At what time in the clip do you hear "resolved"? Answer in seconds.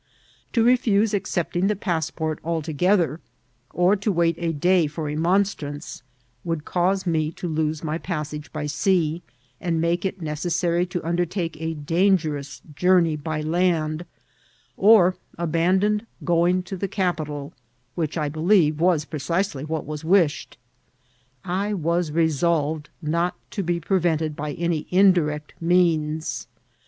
22.11-22.89